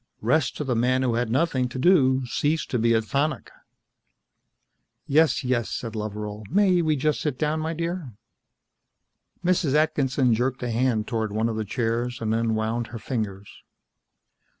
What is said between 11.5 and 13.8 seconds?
the chairs and then wound her fingers.